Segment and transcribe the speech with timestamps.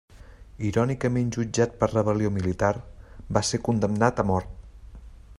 [0.67, 2.71] Irònicament jutjat per rebel·lió militar,
[3.37, 4.57] va ser condemnat a mort.